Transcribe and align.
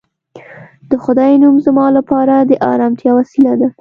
د 0.89 0.91
خدای 1.03 1.31
نوم 1.41 1.55
زما 1.65 1.85
لپاره 1.97 2.35
د 2.49 2.51
ارامتیا 2.73 3.11
وسیله 3.19 3.53
ده 3.59 3.67